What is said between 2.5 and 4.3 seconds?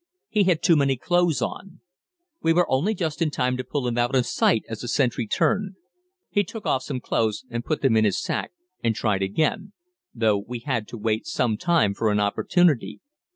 were only just in time to pull him out of